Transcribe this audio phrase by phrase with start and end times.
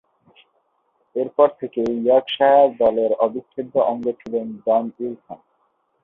[1.15, 5.39] এরপর থেকে ইয়র্কশায়ার দলের অবিচ্ছেদ্য অঙ্গ ছিলেন ডন উইলসন।